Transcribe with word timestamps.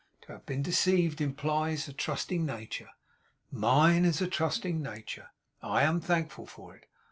To 0.23 0.31
have 0.31 0.47
been 0.47 0.63
deceived 0.63 1.21
implies 1.21 1.87
a 1.87 1.93
trusting 1.93 2.43
nature. 2.43 2.89
Mine 3.51 4.03
is 4.03 4.19
a 4.19 4.25
trusting 4.27 4.81
nature. 4.81 5.27
I 5.61 5.83
am 5.83 5.99
thankful 6.01 6.47
for 6.47 6.75
it. 6.75 6.87